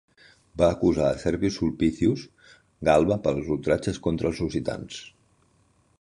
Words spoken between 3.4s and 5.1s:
ultratges contra els lusitans.